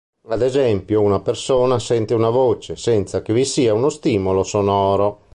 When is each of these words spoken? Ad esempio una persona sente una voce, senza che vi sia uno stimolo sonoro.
Ad 0.29 0.41
esempio 0.41 0.99
una 1.01 1.19
persona 1.21 1.77
sente 1.77 2.15
una 2.15 2.31
voce, 2.31 2.75
senza 2.75 3.21
che 3.21 3.33
vi 3.33 3.45
sia 3.45 3.75
uno 3.75 3.89
stimolo 3.89 4.41
sonoro. 4.41 5.25